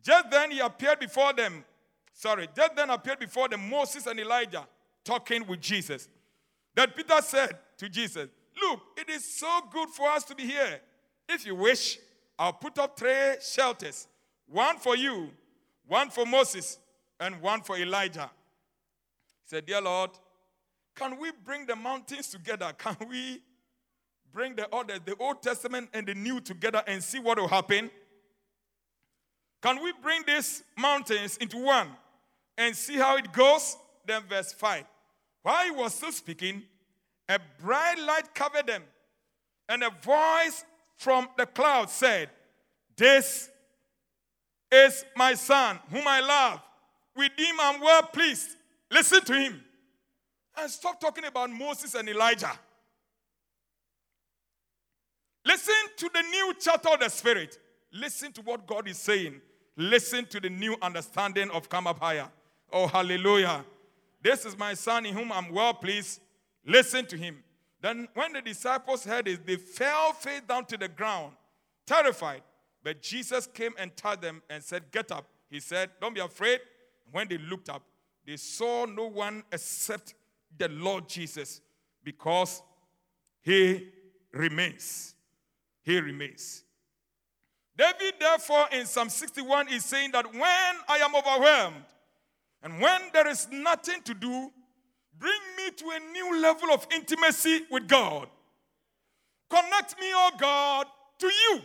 [0.02, 1.64] Just then he appeared before them.
[2.12, 4.66] Sorry, just then appeared before them Moses and Elijah
[5.04, 6.08] talking with Jesus.
[6.74, 8.28] Then Peter said to Jesus,
[8.60, 10.80] Look, it is so good for us to be here.
[11.32, 11.98] If you wish,
[12.38, 14.06] I'll put up three shelters
[14.46, 15.30] one for you,
[15.86, 16.78] one for Moses,
[17.18, 18.30] and one for Elijah.
[19.44, 20.10] He said, Dear Lord,
[20.94, 22.72] can we bring the mountains together?
[22.78, 23.40] Can we
[24.30, 27.90] bring the order, the Old Testament and the New together and see what will happen?
[29.62, 31.88] Can we bring these mountains into one
[32.58, 33.76] and see how it goes?
[34.04, 34.84] Then, verse 5.
[35.42, 36.62] While he was still speaking,
[37.28, 38.82] a bright light covered them,
[39.68, 40.64] and a voice
[41.02, 42.30] from the cloud said,
[42.96, 43.50] This
[44.70, 46.60] is my son, whom I love.
[47.16, 48.56] With him I'm well pleased.
[48.90, 49.62] Listen to him.
[50.56, 52.52] And stop talking about Moses and Elijah.
[55.44, 57.58] Listen to the new chapter of the Spirit.
[57.92, 59.40] Listen to what God is saying.
[59.76, 62.28] Listen to the new understanding of come up higher.
[62.72, 63.64] Oh, hallelujah.
[64.22, 66.20] This is my son in whom I'm well pleased.
[66.64, 67.42] Listen to him.
[67.82, 71.32] Then, when the disciples heard it, they fell face down to the ground,
[71.84, 72.42] terrified.
[72.84, 75.26] But Jesus came and touched them and said, Get up.
[75.50, 76.60] He said, Don't be afraid.
[77.10, 77.82] When they looked up,
[78.24, 80.14] they saw no one except
[80.56, 81.60] the Lord Jesus
[82.04, 82.62] because
[83.40, 83.88] he
[84.32, 85.16] remains.
[85.82, 86.62] He remains.
[87.76, 91.84] David, therefore, in Psalm 61 is saying that when I am overwhelmed
[92.62, 94.52] and when there is nothing to do,
[95.22, 98.26] Bring me to a new level of intimacy with God.
[99.48, 100.88] Connect me, oh God,
[101.20, 101.60] to you.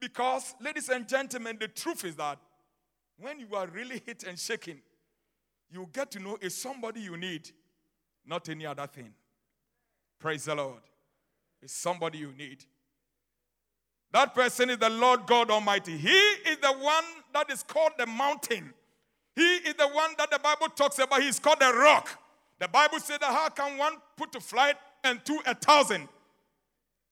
[0.00, 2.38] Because, ladies and gentlemen, the truth is that
[3.18, 4.80] when you are really hit and shaken,
[5.70, 7.50] you get to know it's somebody you need,
[8.24, 9.12] not any other thing.
[10.18, 10.80] Praise the Lord.
[11.60, 12.64] It's somebody you need.
[14.10, 15.98] That person is the Lord God Almighty.
[15.98, 18.72] He is the one that is called the mountain.
[19.36, 21.20] He is the one that the Bible talks about.
[21.20, 22.08] He's called the rock
[22.58, 26.08] The Bible said that how can one put to flight and two a thousand?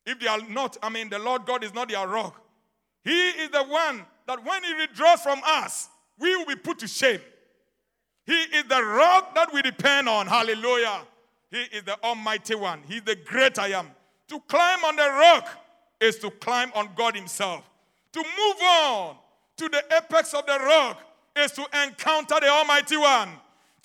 [0.04, 2.40] If they are not, I mean, the Lord God is not their rock.
[3.04, 5.88] He is the one that when He withdraws from us,
[6.18, 7.20] we will be put to shame.
[8.24, 10.26] He is the rock that we depend on.
[10.26, 11.02] Hallelujah.
[11.50, 12.82] He is the Almighty One.
[12.86, 13.88] He's the great I am.
[14.28, 15.48] To climb on the rock
[16.00, 17.62] is to climb on God Himself.
[18.12, 19.16] To move on
[19.58, 21.00] to the apex of the rock
[21.36, 23.28] is to encounter the Almighty One.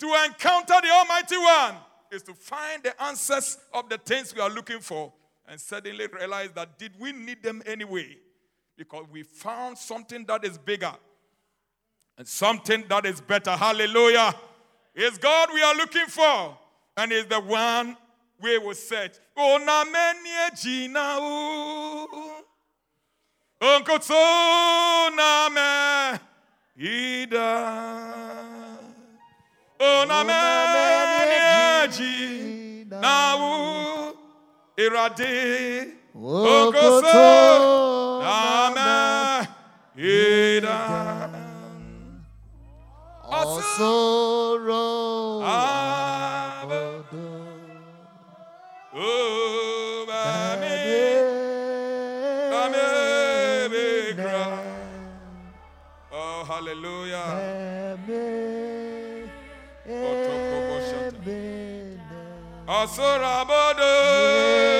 [0.02, 1.76] To encounter the Almighty One
[2.10, 5.12] is to find the answers of the things we are looking for
[5.46, 8.18] and suddenly realize that did we need them anyway?
[8.76, 10.92] Because we found something that is bigger
[12.18, 13.52] and something that is better.
[13.52, 14.34] Hallelujah.
[14.92, 16.58] It's God we are looking for,
[16.96, 17.96] and is the one
[18.40, 19.12] we will search.
[19.36, 19.60] Oh,
[26.76, 28.31] ida.
[30.08, 31.42] Na meni
[31.94, 33.36] jina
[34.78, 35.88] irade.
[36.14, 37.28] Onkoto
[38.22, 39.48] na me
[39.96, 40.78] ida
[43.76, 44.21] sorrow.
[62.82, 64.71] Asura bodo,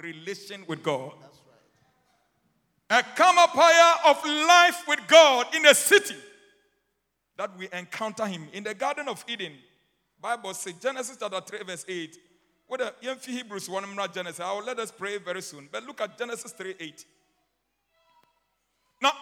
[0.00, 1.12] relation with God.
[2.88, 6.14] A come up higher of life with God in the city
[7.36, 8.48] that we encounter Him.
[8.52, 9.52] In the Garden of Eden,
[10.20, 12.16] Bible says, Genesis chapter 3, verse 8.
[12.68, 14.40] What young Hebrews one not Genesis.
[14.40, 15.68] I will let us pray very soon.
[15.70, 17.04] But look at Genesis 3 8.
[19.02, 19.12] Now,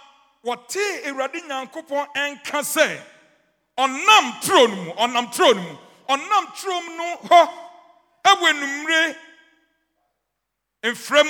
[0.43, 3.01] what Awurade Nyankopɔn ɛnka sɛ
[3.79, 5.77] ɔnam turo no mu ɔnam turo no mu
[6.09, 7.17] ɔnam turom no
[10.85, 11.25] mfra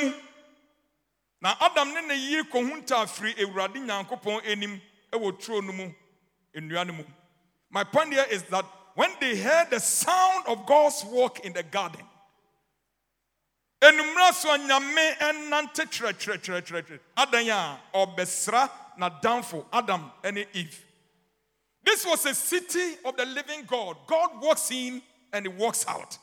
[1.41, 4.81] na adam ne ne yiri nyankopɔn anim
[5.13, 5.95] ɛwɔ turo no mu
[6.55, 7.05] nnua no mu
[7.71, 11.63] my point here is that when they heard the sound of god's walk in the
[11.63, 12.05] garden
[13.81, 20.85] enumere so nyame ɛnante trɛtrɛtrɛtrɛtrɛ adan a ɔbɛsra n'adamfo adam ɛne eve
[21.85, 23.97] this was a city of the living God.
[24.07, 25.03] God walks in
[25.33, 26.19] and he walks out.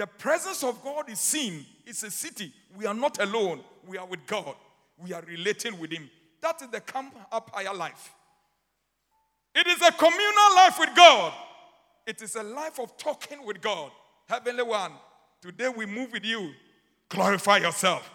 [0.00, 1.66] The presence of God is seen.
[1.84, 2.54] It's a city.
[2.74, 3.60] We are not alone.
[3.86, 4.54] We are with God.
[4.96, 6.08] We are relating with Him.
[6.40, 8.10] That is the come up higher life.
[9.54, 11.34] It is a communal life with God.
[12.06, 13.90] It is a life of talking with God.
[14.26, 14.92] Heavenly One,
[15.42, 16.50] today we move with you.
[17.10, 18.10] Glorify yourself.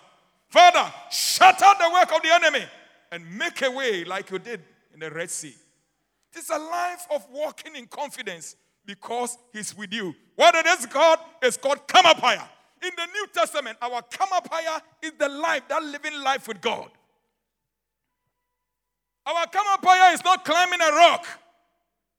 [0.50, 2.66] Father, shut out the work of the enemy
[3.12, 4.60] and make a way like you did
[4.92, 5.54] in the Red Sea.
[6.34, 8.56] It's a life of walking in confidence
[8.86, 10.16] because He's with you.
[10.36, 12.48] What it is called is called higher.
[12.84, 16.90] In the New Testament, our higher is the life, that living life with God.
[19.26, 21.26] Our higher is not climbing a rock,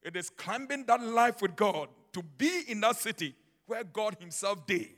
[0.03, 3.35] It is climbing that life with God to be in that city
[3.67, 4.89] where God Himself did.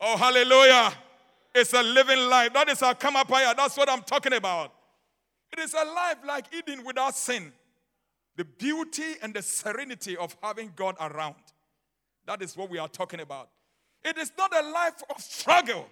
[0.00, 0.92] Oh, hallelujah.
[1.54, 2.52] It's a living life.
[2.52, 3.56] That is our Kamapaya.
[3.56, 4.72] That's what I'm talking about.
[5.52, 7.52] It is a life like Eden without sin.
[8.36, 11.36] The beauty and the serenity of having God around.
[12.26, 13.48] That is what we are talking about.
[14.04, 15.86] It is not a life of struggle.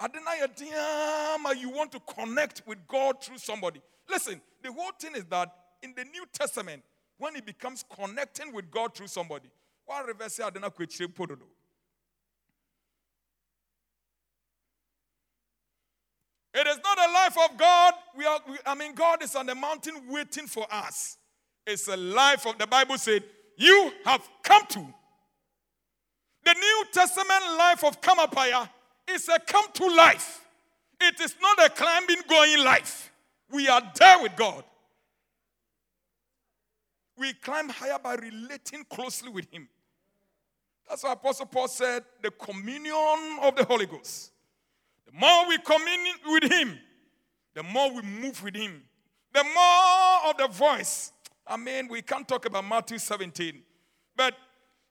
[0.00, 3.80] You want to connect with God through somebody.
[4.10, 6.82] Listen, the whole thing is that in the New Testament,
[7.18, 9.48] when it becomes connecting with God through somebody,
[9.86, 10.38] what reverse
[16.56, 17.94] It is not a life of God.
[18.16, 21.18] We are, we, I mean, God is on the mountain waiting for us.
[21.66, 23.22] It's a life of the Bible said,
[23.56, 24.94] You have come to.
[26.44, 28.68] The New Testament life of Kamapaya
[29.08, 30.44] is a come to life.
[31.00, 33.12] It is not a climbing, going life.
[33.50, 34.64] We are there with God.
[37.16, 39.68] We climb higher by relating closely with Him.
[40.88, 44.32] That's why Apostle Paul said, the communion of the Holy Ghost
[45.06, 46.78] The more we commune with Him,
[47.54, 48.82] the more we move with Him,
[49.32, 51.12] the more of the voice.
[51.46, 53.62] I mean, we can't talk about Matthew 17,
[54.16, 54.34] but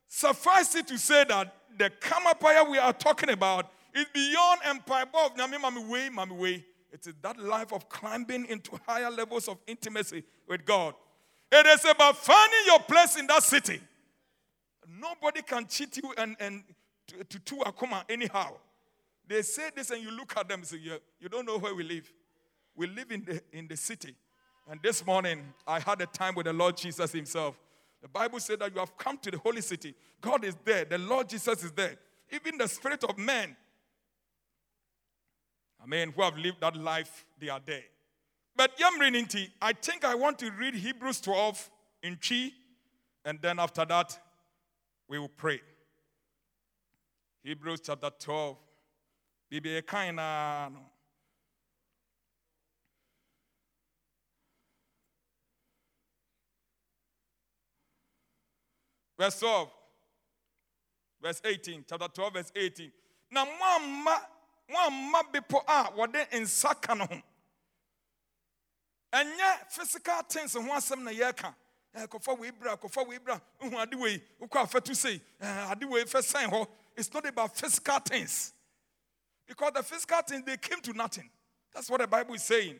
[0.08, 5.36] suffice it to say that the Kamapaya we are talking about is beyond empire of
[5.36, 6.66] Nyame Mami Way, Mami Way.
[6.92, 10.94] It is that life of climbing into higher levels of intimacy with God.
[11.52, 13.80] It is about finding your place in that city.
[14.88, 16.64] Nobody can cheat you and, and
[17.30, 18.54] to, to Akuma anyhow.
[19.28, 21.74] They say this, and you look at them and say, yeah, You don't know where
[21.74, 22.12] we live.
[22.76, 24.16] We live in the, in the city.
[24.70, 27.60] And this morning, I had a time with the Lord Jesus Himself.
[28.02, 29.94] The Bible said that you have come to the holy city.
[30.22, 30.86] God is there.
[30.86, 31.96] The Lord Jesus is there.
[32.32, 33.56] Even the spirit of men,
[35.82, 37.84] I mean, who have lived that life, they are there.
[38.56, 41.70] But Yamrininti, I think I want to read Hebrews 12
[42.04, 42.52] in Twi,
[43.26, 44.18] and then after that,
[45.08, 45.60] we will pray.
[47.44, 48.58] Hebrews chapter 12
[49.52, 50.16] biribi ɛkan
[59.24, 59.70] verse 12
[61.22, 62.92] verse 18 chapter 12 verse 18
[63.32, 64.22] na mo amma
[64.70, 67.22] mo amma bepɔ a ah, wɔde nsa ka no ho.
[69.14, 71.56] Ɛnyɛ physical things ho asɛm na yɛreka
[71.96, 73.40] eh, kɔfa wei bra kɔfa wei bra.
[73.62, 74.22] Wohu ade wei.
[74.42, 75.22] Wokɔ afɛto sei.
[75.40, 78.54] Eh, ade wei fɛ sɛn it's not about physical things
[79.48, 81.30] because the physical things, they came to nothing.
[81.74, 82.80] That's what the Bible is saying.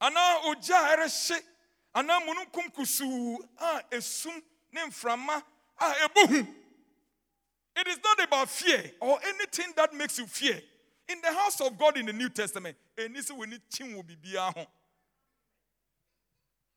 [0.00, 1.40] Ana oja ereshe,
[1.94, 5.42] ana mununkum kusu, ah esum ne mframa,
[5.78, 6.46] ah ebuhu.
[7.74, 10.60] It is not about fear or anything that makes you fear.
[11.08, 14.16] In the house of God in the New Testament, enisi we need chin will be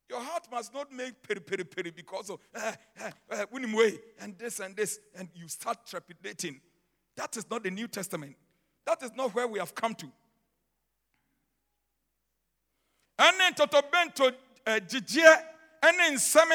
[0.10, 4.38] Your heart must not make peri peri peri because of uh, uh, uh, way and
[4.38, 6.62] this and this, and you start trepidating.
[7.16, 8.36] That is not the New Testament.
[8.86, 10.12] That is not where we have come to.
[14.66, 15.34] Gyigyeɛ
[15.82, 16.50] ɛne nsɛm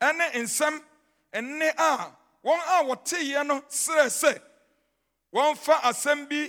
[0.00, 0.74] ɛne nsɛm
[1.32, 4.42] ɛne a wɔn a wɔteeɛ no serɛ sɛ
[5.32, 6.40] wɔmfa asɛm bi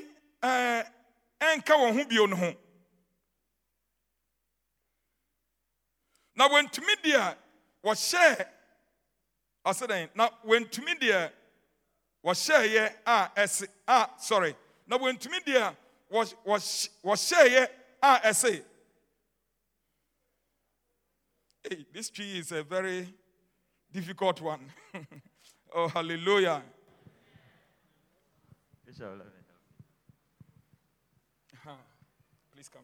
[1.42, 2.54] ɛnka wɔn ho bio no ho.
[6.36, 7.38] Na wɔntumi deɛ
[7.84, 8.48] wɔhyɛɛ
[9.66, 11.32] ɔsɛ na wɔntumi deɛ
[12.24, 14.56] wɔhyɛeɛ a ɛse a sorry.
[14.88, 15.76] Na wɔntumi deɛ a
[16.12, 17.70] wɔhyɛeɛ
[18.02, 18.66] a ɛse
[21.70, 23.08] hey this tree is a very
[23.92, 24.72] difficult one.
[25.76, 26.62] Oh hallelujah.
[28.86, 29.16] Please uh-huh.
[32.72, 32.84] come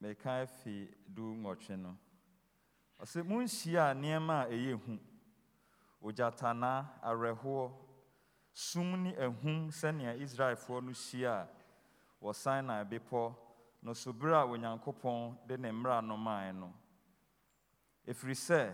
[0.00, 0.08] in.
[0.08, 1.98] Meka fi du nwɔtwe no.
[2.98, 4.98] Ɔsɛ monhyia nneɛma a ɛyɛ hu.
[6.02, 7.72] Ogyatana awerɛhoɔ
[8.54, 11.48] sum ne ahum sɛnea israelfoɔ no hyia a
[12.24, 13.34] wɔ sinai bepɔ
[13.82, 16.72] bere a onyankopɔn de ne mmara no mae no.
[18.06, 18.72] Ɛfiri sɛ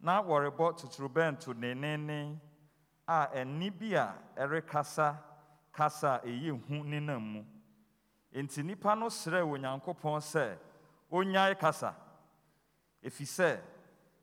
[0.00, 2.38] na wɔrebɔ totorobɛnto nenenen
[3.06, 5.16] a ɛnne bi a ɛrekasa
[5.72, 7.44] kasa a ɛyɛ hu nenam mu.
[8.32, 10.58] Enti nnipa no srɛɛ onyankopɔn sɛ
[11.12, 11.94] ɔnnyae kasa.
[13.04, 13.60] Ɛfiri sɛ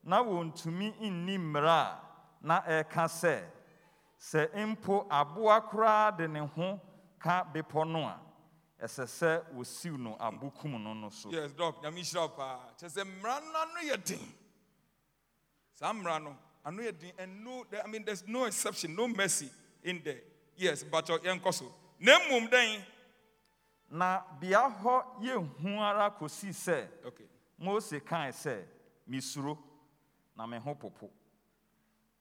[0.04, 2.00] na wɔntumi nni mmara a
[2.42, 3.44] na ɛreka sɛ
[4.20, 6.80] sɛ mpo aboa koraa de ne ho
[7.20, 8.20] ka bepɔ no a
[8.84, 11.30] ɛsɛ sɛ wɔsiw no abo kum no no so.
[11.32, 12.60] Yes dɔk nyame hyira paa.
[12.78, 14.34] Kyɛ sɛ mmara no ano yɛ den.
[15.74, 19.50] Saa mmara no ano yɛ den and no i mean there's no exception no mercy
[19.84, 20.22] in there.
[20.58, 21.74] Yes but yɛnkɔ so.
[22.00, 22.84] Na mmom dɛn?
[23.92, 27.26] Na bea hɔ yɛnhu ara kɔsii sɛ okay
[27.58, 28.66] mose kae sɛ
[29.10, 29.58] misuro
[30.36, 31.10] na me ho popo.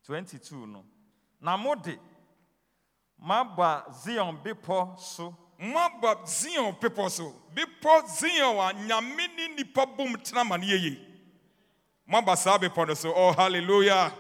[0.07, 0.85] 22 no
[1.41, 1.99] na mode
[3.21, 7.33] maba zion bepɔ so moaba zion pepɔ so.
[7.55, 10.99] Bepɔ zion a nyame ne nipa bom tena ma no yeye
[12.07, 13.13] moaba saa bepɔ no so.
[13.15, 14.13] Oh hallelujah.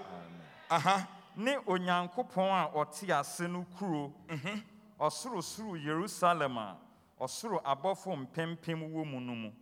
[0.70, 1.08] Aha.
[1.36, 4.12] Ne onyankopɔn a ɔte ase no kuro.
[4.28, 4.62] Mhm.
[5.00, 6.76] Ɔsorosoro yerusalem a
[7.20, 9.52] ɔsoro abɔfo mpempem wɔ mu no mu.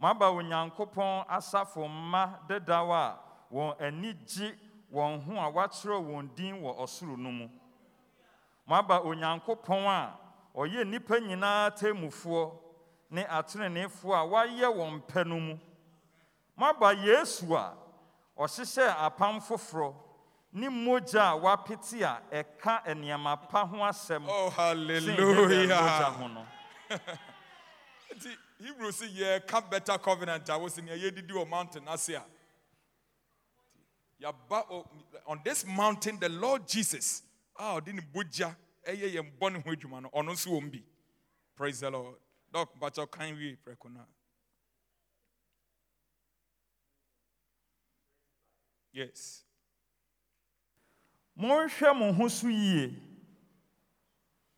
[0.00, 3.18] Moaba onyankopɔn asafo mma dedaw a
[3.52, 4.54] wɔn ani gye
[4.92, 7.48] wɔn ho a wɔakyerɛw wɔn din wɔ ɔsoro no mu.
[8.66, 10.25] Moaba onyankopɔn a
[10.56, 12.52] ɔyɛ nnipa nyinaa temmufoɔ
[13.10, 15.58] ne ateneneefoɔ a wɔayɛ wɔn pɛ no mu.
[16.58, 17.74] Moaba yesu a
[18.38, 19.94] ɔhyehyɛɛ apam foforɔ
[20.52, 26.10] ne mogya a wapete a ɛka nneɛma pa ho asɛm oh mogya hallelujah.
[26.12, 26.46] ho no.
[28.14, 32.24] Nti hebrew sɛ yɛka better covenant a wɔsi nea yɛdidi wɔ mountain ase a.
[34.22, 34.86] Yɛaba
[35.26, 37.22] on this mountain the lord jesus
[37.58, 38.56] a ɔde ne bogya
[38.86, 40.84] ɛyɛ yɛn bɔne ho adwuma no ɔno nso wɔ mu bi.
[41.56, 42.16] Praise the lord.
[42.52, 44.06] Dɔk mpakyɛ kan wie prɛko no
[48.92, 49.44] yes.
[51.38, 52.94] Monhwɛ mo ho so yie.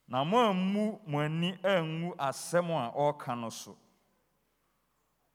[0.07, 3.76] Na moammu mo ani angu asɛm a ɔreka no so.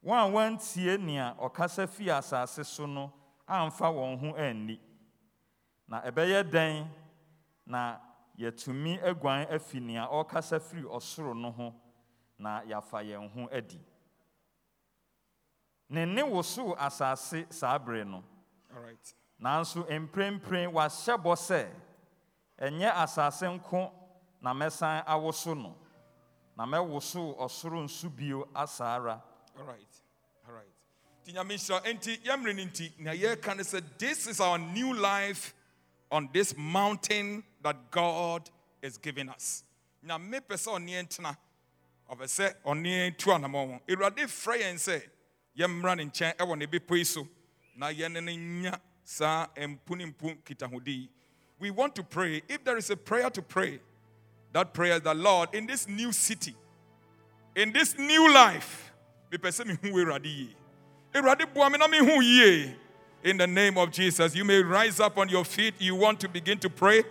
[0.04, 3.12] Wɔn a wɔantie nea ɔkasa fii asase so no
[3.48, 4.80] amfa wɔn ho anni.
[5.88, 6.88] Na ɛbɛyɛ dɛn?
[7.66, 7.98] Na
[8.38, 11.74] yɛatumi aguan afi nea ɔrekasa firi ɔsoro no ho
[12.38, 13.80] na yɛafa yɛn ho adi.
[15.90, 18.24] Ne nne wosow asase saa bere no.
[19.40, 21.70] Nanso mprempren wahyɛ bɔ sɛ
[22.60, 23.92] ɛnyɛ asase nko
[24.42, 25.76] na mɛsan awoso no.
[26.58, 29.24] Na mɛwosow ɔsoro nso bio asa ara.
[29.58, 30.02] All right.
[30.48, 30.74] All right.
[31.24, 34.94] Nti nyame nhyira enti yɛmmere no nti nea yɛreka ne sɛ this is our new
[34.94, 35.54] life
[36.12, 38.50] on this mountain that God
[38.82, 39.64] is giving us.
[40.06, 41.38] Nyame pɛ sɛ ɔne yɛn tena.
[42.12, 43.80] Ɔpɛ sɛ ɔne tu anammɔn ho.
[43.88, 45.02] Awurade frɛ yɛn sɛ
[45.58, 47.30] yɛmmra ne nkyɛn ɛwɔ ne bepɔ yi
[47.76, 51.10] na yɛne no nya saa mpu ne mpu kitahodi yi.
[51.60, 52.42] We want to pray.
[52.48, 53.80] If there is a prayer to pray,
[54.52, 56.56] that prayer is the Lord in this new city,
[57.56, 58.92] in this new life
[59.34, 60.56] mepɛ sɛ mehu awurade yie
[61.14, 62.76] awurade boa me na mehu yie
[63.24, 66.30] in the name of jesus you may rise up on your feet you want to
[66.30, 67.04] begin to pray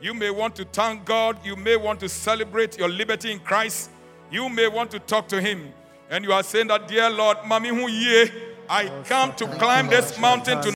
[0.00, 1.38] you may want to thank god.
[1.44, 3.90] You may want to celebrate your liberty in christ.
[4.30, 5.72] You may want to talk to him.
[6.10, 8.30] And you are saying that dear lord ma mehu yie
[8.68, 10.66] i come to climb this mountain to